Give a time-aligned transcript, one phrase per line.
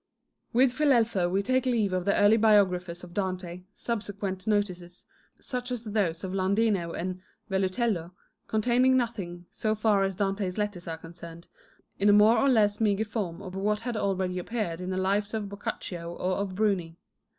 [0.51, 5.05] With Filelfo we take leave of the early biographers of Dante, subsequent notices,
[5.39, 8.11] such as those of Landino and Vellutello, 2
[8.47, 12.39] containing nothing, so far as Dante's letters are concerned, but a repetition in a more
[12.39, 16.37] or less meagre form of what had already appeared in the lives of Boccaccio or
[16.37, 16.97] of Bruni.